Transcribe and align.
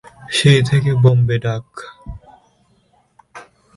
সেই 0.29 0.61
থেকে 0.63 0.91
‘বোম্বে 0.93 1.37
ডাক’। 1.37 1.67